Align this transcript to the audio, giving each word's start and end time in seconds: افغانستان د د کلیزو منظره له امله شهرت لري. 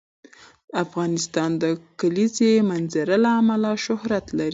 افغانستان 0.83 1.49
د 1.57 1.63
د 1.63 1.65
کلیزو 1.99 2.49
منظره 2.69 3.15
له 3.23 3.29
امله 3.41 3.69
شهرت 3.85 4.25
لري. 4.37 4.49